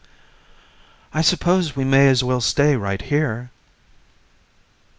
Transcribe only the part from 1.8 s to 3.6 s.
may as well stay right here."